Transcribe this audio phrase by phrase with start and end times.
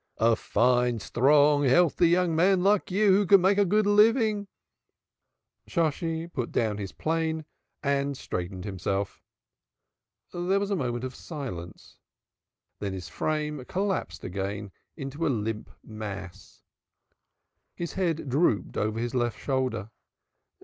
[0.17, 4.47] A fine, strong, healthy young man like you, who can make a good living!"
[5.67, 7.45] Shosshi put down his plane
[7.83, 9.21] and straightened himself.
[10.33, 11.99] There was a moment of silence.
[12.79, 16.63] Then his frame collapsed again into a limp mass.
[17.75, 19.91] His head drooped over his left shoulder.